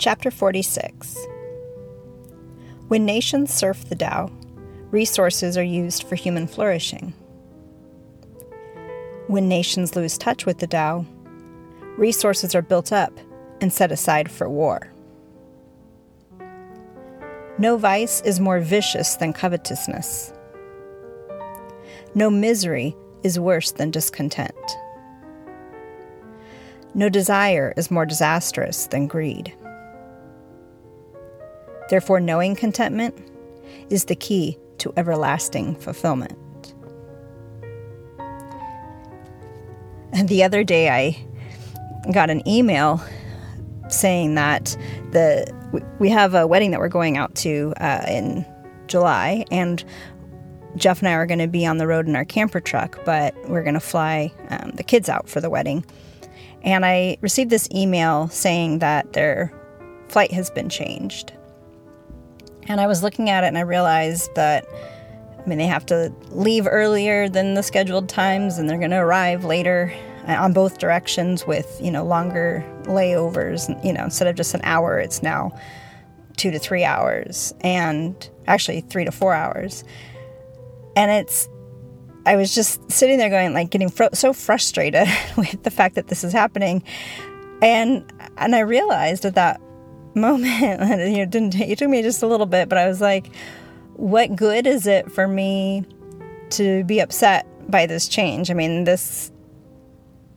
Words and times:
Chapter 0.00 0.30
46 0.30 1.14
When 2.88 3.04
nations 3.04 3.52
surf 3.52 3.86
the 3.90 3.94
Tao, 3.94 4.30
resources 4.90 5.58
are 5.58 5.62
used 5.62 6.04
for 6.04 6.14
human 6.14 6.46
flourishing. 6.46 7.12
When 9.26 9.46
nations 9.46 9.96
lose 9.96 10.16
touch 10.16 10.46
with 10.46 10.56
the 10.56 10.66
Tao, 10.66 11.04
resources 11.98 12.54
are 12.54 12.62
built 12.62 12.94
up 12.94 13.12
and 13.60 13.70
set 13.70 13.92
aside 13.92 14.30
for 14.30 14.48
war. 14.48 14.90
No 17.58 17.76
vice 17.76 18.22
is 18.22 18.40
more 18.40 18.60
vicious 18.60 19.16
than 19.16 19.34
covetousness. 19.34 20.32
No 22.14 22.30
misery 22.30 22.96
is 23.22 23.38
worse 23.38 23.72
than 23.72 23.90
discontent. 23.90 24.56
No 26.94 27.10
desire 27.10 27.74
is 27.76 27.90
more 27.90 28.06
disastrous 28.06 28.86
than 28.86 29.06
greed. 29.06 29.54
Therefore, 31.90 32.20
knowing 32.20 32.54
contentment 32.54 33.18
is 33.90 34.04
the 34.04 34.14
key 34.14 34.56
to 34.78 34.92
everlasting 34.96 35.74
fulfillment. 35.74 36.38
And 40.12 40.28
the 40.28 40.44
other 40.44 40.64
day, 40.64 40.88
I 40.88 41.26
got 42.12 42.30
an 42.30 42.46
email 42.48 43.02
saying 43.88 44.36
that 44.36 44.76
the 45.10 45.52
we 45.98 46.08
have 46.08 46.34
a 46.34 46.46
wedding 46.46 46.70
that 46.70 46.80
we're 46.80 46.88
going 46.88 47.16
out 47.16 47.34
to 47.36 47.74
uh, 47.80 48.04
in 48.08 48.46
July, 48.86 49.44
and 49.50 49.84
Jeff 50.76 51.00
and 51.00 51.08
I 51.08 51.14
are 51.14 51.26
going 51.26 51.40
to 51.40 51.48
be 51.48 51.66
on 51.66 51.78
the 51.78 51.86
road 51.88 52.06
in 52.06 52.14
our 52.14 52.24
camper 52.24 52.60
truck, 52.60 53.04
but 53.04 53.34
we're 53.48 53.62
going 53.62 53.74
to 53.74 53.80
fly 53.80 54.32
um, 54.48 54.72
the 54.74 54.84
kids 54.84 55.08
out 55.08 55.28
for 55.28 55.40
the 55.40 55.50
wedding. 55.50 55.84
And 56.62 56.84
I 56.84 57.18
received 57.20 57.50
this 57.50 57.68
email 57.74 58.28
saying 58.28 58.78
that 58.78 59.12
their 59.12 59.52
flight 60.08 60.32
has 60.32 60.50
been 60.50 60.68
changed. 60.68 61.32
And 62.70 62.80
I 62.80 62.86
was 62.86 63.02
looking 63.02 63.28
at 63.28 63.42
it 63.42 63.48
and 63.48 63.58
I 63.58 63.62
realized 63.62 64.32
that, 64.36 64.64
I 65.36 65.44
mean, 65.44 65.58
they 65.58 65.66
have 65.66 65.84
to 65.86 66.12
leave 66.28 66.68
earlier 66.70 67.28
than 67.28 67.54
the 67.54 67.64
scheduled 67.64 68.08
times 68.08 68.58
and 68.58 68.70
they're 68.70 68.78
going 68.78 68.92
to 68.92 68.98
arrive 68.98 69.44
later 69.44 69.92
uh, 70.28 70.34
on 70.34 70.52
both 70.52 70.78
directions 70.78 71.44
with, 71.44 71.80
you 71.82 71.90
know, 71.90 72.04
longer 72.04 72.64
layovers. 72.84 73.68
You 73.84 73.92
know, 73.92 74.04
instead 74.04 74.28
of 74.28 74.36
just 74.36 74.54
an 74.54 74.60
hour, 74.62 75.00
it's 75.00 75.20
now 75.20 75.50
two 76.36 76.52
to 76.52 76.60
three 76.60 76.84
hours 76.84 77.52
and 77.62 78.30
actually 78.46 78.82
three 78.82 79.04
to 79.04 79.10
four 79.10 79.34
hours. 79.34 79.82
And 80.94 81.10
it's, 81.10 81.48
I 82.24 82.36
was 82.36 82.54
just 82.54 82.88
sitting 82.88 83.18
there 83.18 83.30
going, 83.30 83.52
like, 83.52 83.70
getting 83.70 83.90
fr- 83.90 84.14
so 84.14 84.32
frustrated 84.32 85.08
with 85.36 85.64
the 85.64 85.72
fact 85.72 85.96
that 85.96 86.06
this 86.06 86.22
is 86.22 86.32
happening. 86.32 86.84
And, 87.62 88.12
and 88.36 88.54
I 88.54 88.60
realized 88.60 89.24
at 89.24 89.34
that 89.34 89.60
moment. 90.14 90.60
you 90.60 91.18
know, 91.18 91.26
didn't 91.26 91.54
it 91.56 91.78
took 91.78 91.88
me 91.88 92.02
just 92.02 92.22
a 92.22 92.26
little 92.26 92.46
bit, 92.46 92.68
but 92.68 92.78
I 92.78 92.88
was 92.88 93.00
like, 93.00 93.34
what 93.94 94.34
good 94.34 94.66
is 94.66 94.86
it 94.86 95.10
for 95.12 95.28
me 95.28 95.84
to 96.50 96.84
be 96.84 97.00
upset 97.00 97.46
by 97.70 97.86
this 97.86 98.08
change? 98.08 98.50
I 98.50 98.54
mean, 98.54 98.84
this 98.84 99.30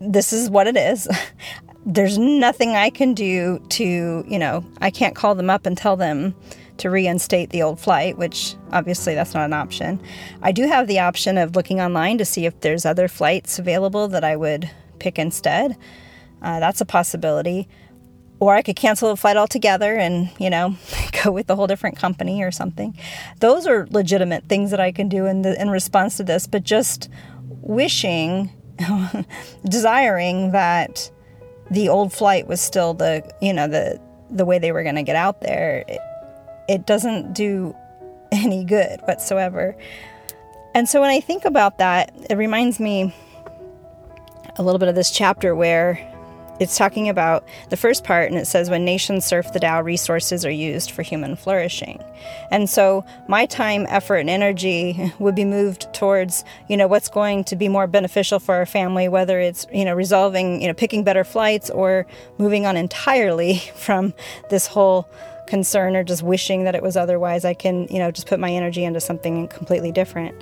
this 0.00 0.32
is 0.32 0.50
what 0.50 0.66
it 0.66 0.76
is. 0.76 1.08
There's 1.86 2.18
nothing 2.18 2.70
I 2.70 2.90
can 2.90 3.14
do 3.14 3.60
to, 3.70 4.24
you 4.26 4.38
know, 4.38 4.64
I 4.80 4.90
can't 4.90 5.14
call 5.14 5.36
them 5.36 5.48
up 5.48 5.66
and 5.66 5.78
tell 5.78 5.96
them 5.96 6.34
to 6.78 6.90
reinstate 6.90 7.50
the 7.50 7.62
old 7.62 7.80
flight, 7.80 8.18
which 8.18 8.56
obviously 8.72 9.14
that's 9.14 9.34
not 9.34 9.44
an 9.44 9.52
option. 9.52 10.00
I 10.42 10.52
do 10.52 10.66
have 10.66 10.88
the 10.88 10.98
option 10.98 11.38
of 11.38 11.56
looking 11.56 11.80
online 11.80 12.18
to 12.18 12.24
see 12.24 12.44
if 12.44 12.60
there's 12.60 12.84
other 12.84 13.08
flights 13.08 13.58
available 13.58 14.08
that 14.08 14.24
I 14.24 14.36
would 14.36 14.68
pick 14.98 15.18
instead. 15.18 15.76
Uh, 16.42 16.60
that's 16.60 16.80
a 16.80 16.86
possibility 16.86 17.68
or 18.38 18.54
I 18.54 18.62
could 18.62 18.76
cancel 18.76 19.08
the 19.08 19.16
flight 19.16 19.36
altogether 19.36 19.94
and, 19.94 20.30
you 20.38 20.50
know, 20.50 20.76
go 21.24 21.32
with 21.32 21.48
a 21.50 21.56
whole 21.56 21.66
different 21.66 21.96
company 21.96 22.42
or 22.42 22.50
something. 22.50 22.96
Those 23.40 23.66
are 23.66 23.86
legitimate 23.90 24.44
things 24.44 24.70
that 24.70 24.80
I 24.80 24.92
can 24.92 25.08
do 25.08 25.26
in 25.26 25.42
the 25.42 25.60
in 25.60 25.70
response 25.70 26.16
to 26.18 26.24
this, 26.24 26.46
but 26.46 26.62
just 26.62 27.08
wishing 27.60 28.50
desiring 29.68 30.52
that 30.52 31.10
the 31.70 31.88
old 31.88 32.12
flight 32.12 32.46
was 32.46 32.60
still 32.60 32.94
the, 32.94 33.28
you 33.40 33.52
know, 33.52 33.66
the 33.68 34.00
the 34.30 34.44
way 34.44 34.58
they 34.58 34.72
were 34.72 34.82
going 34.82 34.96
to 34.96 35.02
get 35.02 35.16
out 35.16 35.40
there. 35.40 35.84
It, 35.86 36.00
it 36.68 36.86
doesn't 36.86 37.32
do 37.32 37.74
any 38.32 38.64
good 38.64 39.00
whatsoever. 39.02 39.76
And 40.74 40.88
so 40.88 41.00
when 41.00 41.10
I 41.10 41.20
think 41.20 41.46
about 41.46 41.78
that, 41.78 42.12
it 42.28 42.36
reminds 42.36 42.78
me 42.78 43.14
a 44.56 44.62
little 44.62 44.78
bit 44.78 44.88
of 44.88 44.94
this 44.94 45.10
chapter 45.10 45.54
where 45.54 46.12
it's 46.58 46.78
talking 46.78 47.08
about 47.08 47.46
the 47.70 47.76
first 47.76 48.04
part, 48.04 48.30
and 48.30 48.40
it 48.40 48.46
says, 48.46 48.70
When 48.70 48.84
nations 48.84 49.24
surf 49.24 49.52
the 49.52 49.60
Tao, 49.60 49.80
resources 49.82 50.44
are 50.44 50.50
used 50.50 50.90
for 50.90 51.02
human 51.02 51.36
flourishing. 51.36 52.02
And 52.50 52.68
so 52.68 53.04
my 53.28 53.46
time, 53.46 53.86
effort, 53.88 54.16
and 54.16 54.30
energy 54.30 55.12
would 55.18 55.34
be 55.34 55.44
moved 55.44 55.92
towards, 55.92 56.44
you 56.68 56.76
know, 56.76 56.86
what's 56.86 57.08
going 57.08 57.44
to 57.44 57.56
be 57.56 57.68
more 57.68 57.86
beneficial 57.86 58.38
for 58.38 58.54
our 58.54 58.66
family, 58.66 59.08
whether 59.08 59.38
it's, 59.38 59.66
you 59.72 59.84
know, 59.84 59.94
resolving, 59.94 60.60
you 60.60 60.68
know, 60.68 60.74
picking 60.74 61.04
better 61.04 61.24
flights 61.24 61.70
or 61.70 62.06
moving 62.38 62.66
on 62.66 62.76
entirely 62.76 63.58
from 63.74 64.14
this 64.50 64.66
whole 64.66 65.08
concern 65.46 65.94
or 65.94 66.02
just 66.02 66.22
wishing 66.22 66.64
that 66.64 66.74
it 66.74 66.82
was 66.82 66.96
otherwise. 66.96 67.44
I 67.44 67.54
can, 67.54 67.86
you 67.88 67.98
know, 67.98 68.10
just 68.10 68.26
put 68.26 68.40
my 68.40 68.50
energy 68.50 68.84
into 68.84 69.00
something 69.00 69.48
completely 69.48 69.92
different. 69.92 70.34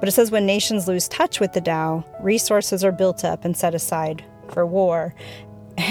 But 0.00 0.08
it 0.08 0.12
says 0.12 0.32
when 0.32 0.46
nations 0.46 0.88
lose 0.88 1.06
touch 1.08 1.38
with 1.38 1.52
the 1.52 1.60
Tao, 1.60 2.04
resources 2.20 2.84
are 2.84 2.90
built 2.90 3.24
up 3.24 3.44
and 3.44 3.56
set 3.56 3.72
aside 3.74 4.24
for 4.48 4.66
war. 4.66 5.14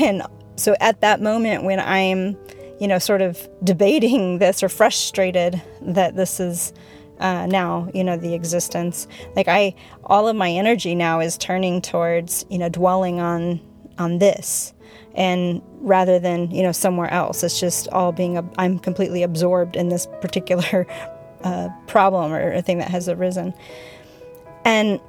And 0.01 0.23
so 0.55 0.75
at 0.79 1.01
that 1.01 1.21
moment 1.21 1.63
when 1.63 1.79
I'm, 1.79 2.37
you 2.79 2.87
know, 2.87 2.99
sort 2.99 3.21
of 3.21 3.49
debating 3.63 4.37
this 4.39 4.63
or 4.63 4.69
frustrated 4.69 5.61
that 5.81 6.15
this 6.15 6.39
is 6.39 6.73
uh, 7.19 7.45
now, 7.45 7.87
you 7.93 8.03
know, 8.03 8.17
the 8.17 8.33
existence, 8.33 9.07
like 9.35 9.47
I, 9.47 9.75
all 10.03 10.27
of 10.27 10.35
my 10.35 10.49
energy 10.49 10.95
now 10.95 11.19
is 11.19 11.37
turning 11.37 11.81
towards, 11.81 12.45
you 12.49 12.57
know, 12.57 12.67
dwelling 12.67 13.19
on, 13.19 13.59
on 13.99 14.17
this 14.17 14.73
and 15.13 15.61
rather 15.81 16.17
than, 16.17 16.49
you 16.49 16.63
know, 16.63 16.71
somewhere 16.71 17.11
else. 17.13 17.43
It's 17.43 17.59
just 17.59 17.87
all 17.89 18.11
being, 18.11 18.49
I'm 18.57 18.79
completely 18.79 19.21
absorbed 19.21 19.75
in 19.75 19.89
this 19.89 20.07
particular 20.19 20.87
uh, 21.43 21.69
problem 21.85 22.33
or, 22.33 22.53
or 22.53 22.61
thing 22.61 22.79
that 22.79 22.89
has 22.89 23.07
arisen. 23.07 23.53
And 24.65 24.99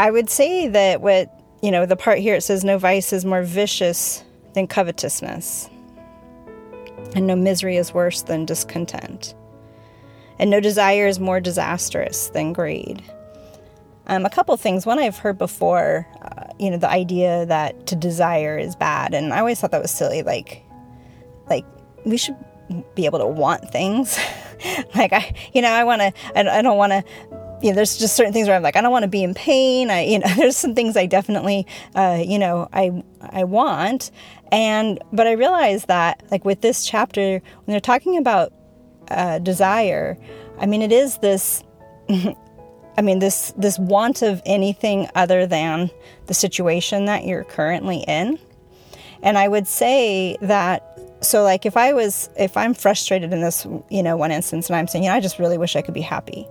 I 0.00 0.10
would 0.10 0.30
say 0.30 0.68
that 0.68 1.00
what 1.00 1.37
you 1.62 1.70
know, 1.70 1.86
the 1.86 1.96
part 1.96 2.18
here 2.18 2.34
it 2.34 2.42
says, 2.42 2.64
No 2.64 2.78
vice 2.78 3.12
is 3.12 3.24
more 3.24 3.42
vicious 3.42 4.24
than 4.54 4.66
covetousness, 4.66 5.68
and 7.14 7.26
no 7.26 7.36
misery 7.36 7.76
is 7.76 7.92
worse 7.92 8.22
than 8.22 8.44
discontent, 8.44 9.34
and 10.38 10.50
no 10.50 10.60
desire 10.60 11.06
is 11.06 11.18
more 11.18 11.40
disastrous 11.40 12.28
than 12.28 12.52
greed. 12.52 13.02
Um, 14.06 14.24
a 14.24 14.30
couple 14.30 14.56
things. 14.56 14.86
One 14.86 14.98
I've 14.98 15.18
heard 15.18 15.36
before, 15.36 16.06
uh, 16.22 16.44
you 16.58 16.70
know, 16.70 16.78
the 16.78 16.88
idea 16.88 17.44
that 17.46 17.86
to 17.88 17.96
desire 17.96 18.56
is 18.56 18.74
bad, 18.74 19.12
and 19.12 19.34
I 19.34 19.40
always 19.40 19.60
thought 19.60 19.70
that 19.72 19.82
was 19.82 19.90
silly. 19.90 20.22
Like, 20.22 20.62
like 21.50 21.66
we 22.04 22.16
should 22.16 22.36
be 22.94 23.06
able 23.06 23.18
to 23.18 23.26
want 23.26 23.70
things. 23.70 24.18
like 24.94 25.12
I, 25.12 25.34
you 25.52 25.60
know, 25.60 25.70
I 25.70 25.84
want 25.84 26.00
to. 26.00 26.12
I, 26.34 26.58
I 26.58 26.62
don't 26.62 26.78
want 26.78 26.92
to 26.92 27.04
you 27.62 27.70
know, 27.70 27.74
there's 27.74 27.98
just 27.98 28.14
certain 28.14 28.32
things 28.32 28.46
where 28.46 28.56
I'm 28.56 28.62
like, 28.62 28.76
I 28.76 28.80
don't 28.80 28.92
want 28.92 29.02
to 29.02 29.08
be 29.08 29.22
in 29.22 29.34
pain. 29.34 29.90
I, 29.90 30.04
you 30.04 30.18
know, 30.18 30.28
there's 30.36 30.56
some 30.56 30.74
things 30.74 30.96
I 30.96 31.06
definitely, 31.06 31.66
uh, 31.94 32.22
you 32.24 32.38
know, 32.38 32.68
I, 32.72 33.02
I 33.20 33.44
want. 33.44 34.10
And, 34.52 35.02
but 35.12 35.26
I 35.26 35.32
realize 35.32 35.86
that 35.86 36.22
like 36.30 36.44
with 36.44 36.60
this 36.60 36.86
chapter, 36.86 37.30
when 37.30 37.42
they're 37.66 37.80
talking 37.80 38.16
about 38.16 38.52
uh, 39.10 39.38
desire, 39.40 40.16
I 40.58 40.66
mean, 40.66 40.82
it 40.82 40.92
is 40.92 41.18
this, 41.18 41.62
I 42.08 43.02
mean, 43.02 43.18
this, 43.18 43.52
this 43.56 43.78
want 43.78 44.22
of 44.22 44.40
anything 44.44 45.08
other 45.14 45.46
than 45.46 45.90
the 46.26 46.34
situation 46.34 47.04
that 47.06 47.24
you're 47.24 47.44
currently 47.44 48.04
in. 48.08 48.38
And 49.22 49.36
I 49.36 49.48
would 49.48 49.66
say 49.66 50.36
that 50.42 50.84
so 51.20 51.42
like 51.42 51.66
if 51.66 51.76
I 51.76 51.94
was 51.94 52.30
if 52.38 52.56
I'm 52.56 52.74
frustrated 52.74 53.32
in 53.32 53.40
this, 53.40 53.66
you 53.90 54.04
know, 54.04 54.16
one 54.16 54.30
instance 54.30 54.68
and 54.68 54.76
I'm 54.76 54.86
saying, 54.86 55.02
you 55.02 55.10
know, 55.10 55.16
I 55.16 55.20
just 55.20 55.40
really 55.40 55.58
wish 55.58 55.74
I 55.74 55.82
could 55.82 55.94
be 55.94 56.00
happy 56.00 56.46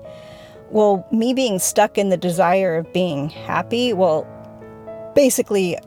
well, 0.70 1.08
me 1.12 1.34
being 1.34 1.60
stuck 1.60 1.98
in 1.98 2.10
the 2.10 2.18
desire 2.18 2.76
of 2.76 2.92
being 2.94 3.30
happy 3.30 3.94
will 3.94 4.28
basically 5.16 5.78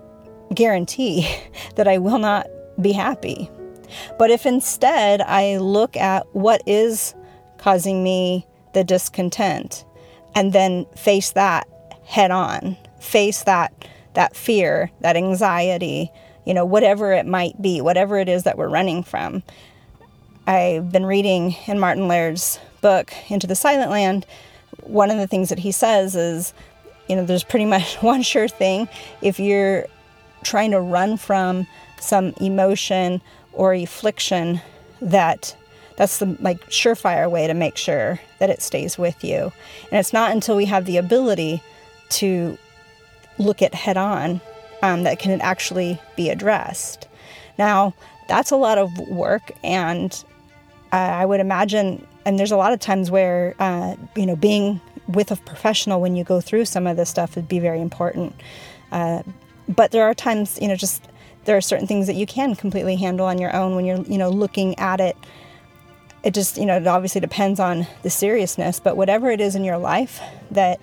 guarantee 0.55 1.29
that 1.77 1.89
I 1.89 1.99
will 1.99 2.19
not 2.19 2.47
be 2.81 2.93
happy. 2.93 3.51
But 4.19 4.31
if 4.31 4.47
instead 4.47 5.21
I 5.23 5.59
look 5.59 5.97
at 5.97 6.27
what 6.35 6.63
is 6.67 7.15
causing 7.59 8.03
me 8.03 8.47
the 8.73 8.85
discontent 8.85 9.85
and 10.35 10.53
then 10.53 10.87
face 10.97 11.33
that 11.33 11.69
head 12.05 12.31
on, 12.31 12.77
face 13.01 13.43
that 13.45 13.73
that 14.15 14.35
fear, 14.35 14.91
that 15.01 15.17
anxiety, 15.17 16.11
you 16.45 16.53
know, 16.53 16.65
whatever 16.65 17.13
it 17.13 17.27
might 17.27 17.61
be, 17.63 17.81
whatever 17.81 18.19
it 18.19 18.29
is 18.29 18.43
that 18.43 18.59
we're 18.59 18.69
running 18.69 19.05
from. 19.05 19.43
I've 20.47 20.91
been 20.91 21.07
reading 21.07 21.55
in 21.67 21.79
Martin 21.79 22.09
Laird's 22.09 22.59
book 22.81 23.13
Into 23.29 23.47
the 23.47 23.55
Silent 23.55 23.91
Land 23.91 24.27
one 24.91 25.11
of 25.11 25.19
the 25.19 25.27
things 25.27 25.49
that 25.49 25.59
he 25.59 25.73
says 25.73 26.17
is, 26.17 26.53
you 27.09 27.17
know, 27.17 27.25
there's 27.25 27.45
pretty 27.45 27.67
much 27.67 27.97
one 28.03 28.23
sure 28.23 28.49
thing. 28.49 28.89
If 29.23 29.39
you're 29.39 29.87
trying 30.43 30.71
to 30.73 30.81
run 30.81 31.17
from 31.17 31.67
some 31.99 32.33
emotion 32.41 33.21
or 33.53 33.75
affliction 33.75 34.61
that 35.03 35.55
that's 35.97 36.19
the 36.19 36.37
like 36.41 36.59
surefire 36.71 37.31
way 37.31 37.47
to 37.47 37.53
make 37.53 37.77
sure 37.77 38.21
that 38.39 38.49
it 38.49 38.63
stays 38.63 38.97
with 38.97 39.23
you. 39.23 39.53
And 39.91 39.99
it's 39.99 40.15
not 40.15 40.33
until 40.33 40.57
we 40.57 40.65
have 40.65 40.87
the 40.87 40.97
ability 40.97 41.63
to 42.11 42.57
look 43.39 43.61
it 43.61 43.75
head 43.75 43.99
on 43.99 44.41
um, 44.83 45.03
that 45.03 45.19
can 45.19 45.41
actually 45.43 46.01
be 46.17 46.31
addressed. 46.31 47.07
Now, 47.59 47.95
that's 48.29 48.51
a 48.51 48.57
lot 48.57 48.79
of 48.79 48.97
work, 49.09 49.53
and 49.63 50.25
uh, 50.93 50.97
I 50.97 51.25
would 51.25 51.41
imagine, 51.41 52.07
and 52.25 52.39
there's 52.39 52.53
a 52.53 52.57
lot 52.57 52.73
of 52.73 52.81
times 52.81 53.11
where, 53.11 53.55
uh, 53.59 53.97
you 54.17 54.27
know, 54.27 54.37
being 54.37 54.81
with 55.09 55.31
a 55.31 55.37
professional 55.37 56.01
when 56.01 56.17
you 56.17 56.25
go 56.25 56.41
through 56.41 56.65
some 56.65 56.87
of 56.87 56.97
this 56.97 57.09
stuff 57.09 57.37
would 57.37 57.49
be 57.49 57.59
very 57.59 57.81
important. 57.81 58.35
Uh, 58.93 59.23
but 59.69 59.91
there 59.91 60.05
are 60.05 60.15
times, 60.15 60.59
you 60.61 60.69
know, 60.69 60.77
just 60.77 61.03
there 61.45 61.57
are 61.57 61.61
certain 61.61 61.87
things 61.87 62.07
that 62.07 62.15
you 62.15 62.27
can 62.27 62.55
completely 62.55 62.97
handle 62.97 63.27
on 63.27 63.39
your 63.39 63.55
own 63.55 63.75
when 63.75 63.85
you're, 63.85 64.03
you 64.03 64.19
know, 64.19 64.31
looking 64.31 64.79
at 64.79 65.01
it 65.01 65.17
it 66.23 66.35
just, 66.35 66.57
you 66.57 66.67
know, 66.67 66.77
it 66.77 66.87
obviously 66.87 67.21
depends 67.21 67.59
on 67.59 67.87
the 68.03 68.11
seriousness, 68.11 68.81
but 68.81 68.97
whatever 68.97 69.31
it 69.31 69.41
is 69.41 69.55
in 69.55 69.65
your 69.65 69.79
life 69.79 70.21
that 70.51 70.81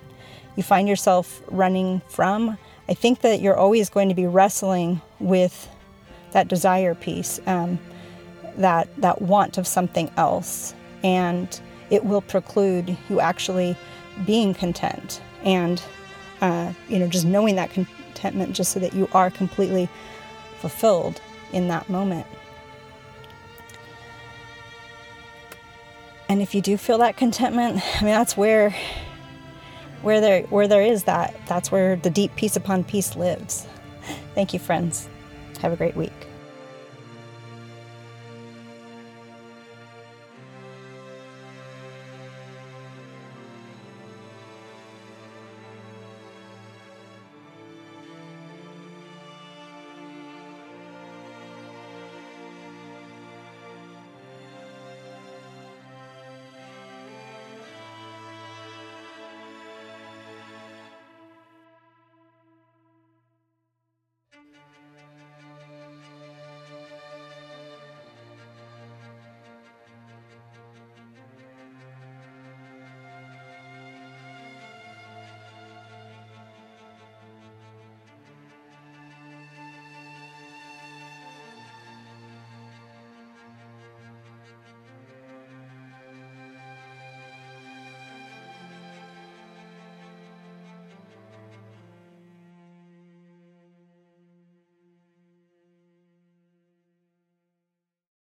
you 0.56 0.62
find 0.62 0.88
yourself 0.88 1.42
running 1.48 2.02
from, 2.08 2.58
I 2.88 2.94
think 2.94 3.20
that 3.20 3.40
you're 3.40 3.56
always 3.56 3.88
going 3.88 4.08
to 4.08 4.14
be 4.14 4.26
wrestling 4.26 5.00
with 5.20 5.68
that 6.32 6.48
desire 6.48 6.94
piece, 6.94 7.40
um, 7.46 7.78
that 8.58 8.88
that 8.98 9.22
want 9.22 9.58
of 9.58 9.66
something 9.66 10.10
else, 10.16 10.74
and 11.02 11.60
it 11.90 12.04
will 12.04 12.20
preclude 12.20 12.96
you 13.08 13.20
actually 13.20 13.76
being 14.26 14.52
content 14.52 15.22
and 15.44 15.82
uh, 16.40 16.72
you 16.88 16.98
know 16.98 17.08
just 17.08 17.24
knowing 17.24 17.56
that 17.56 17.70
contentment, 17.70 18.54
just 18.54 18.72
so 18.72 18.80
that 18.80 18.94
you 18.94 19.08
are 19.12 19.30
completely 19.30 19.88
fulfilled 20.60 21.20
in 21.52 21.68
that 21.68 21.88
moment. 21.88 22.26
And 26.28 26.42
if 26.42 26.54
you 26.54 26.60
do 26.60 26.76
feel 26.76 26.98
that 26.98 27.16
contentment, 27.16 27.82
I 28.00 28.04
mean 28.04 28.12
that's 28.12 28.36
where 28.36 28.74
where 30.02 30.20
there 30.20 30.42
where 30.42 30.68
there 30.68 30.82
is 30.82 31.04
that, 31.04 31.34
that's 31.46 31.72
where 31.72 31.96
the 31.96 32.10
deep 32.10 32.34
peace 32.36 32.56
upon 32.56 32.84
peace 32.84 33.16
lives. 33.16 33.66
Thank 34.34 34.52
you, 34.52 34.58
friends. 34.58 35.08
Have 35.60 35.72
a 35.72 35.76
great 35.76 35.96
week. 35.96 36.27